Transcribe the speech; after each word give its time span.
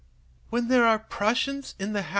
When 0.49 0.67
there 0.67 0.83
are 0.87 0.97
Prussians 0.97 1.75
in 1.77 1.93
the 1.93 2.01
house! 2.01 2.09